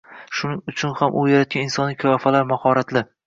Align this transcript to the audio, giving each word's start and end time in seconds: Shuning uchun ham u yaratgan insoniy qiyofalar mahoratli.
Shuning 0.37 0.63
uchun 0.71 0.95
ham 1.01 1.17
u 1.19 1.25
yaratgan 1.33 1.67
insoniy 1.69 1.99
qiyofalar 2.05 2.49
mahoratli. 2.55 3.05